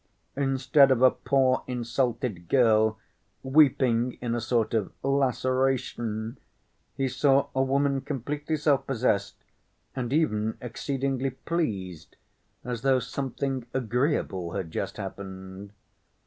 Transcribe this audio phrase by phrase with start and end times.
[0.35, 2.97] Instead of a poor, insulted girl,
[3.43, 6.39] weeping in a sort of "laceration,"
[6.95, 9.35] he saw a woman completely self‐ possessed
[9.95, 12.15] and even exceedingly pleased,
[12.63, 15.71] as though something agreeable had just happened.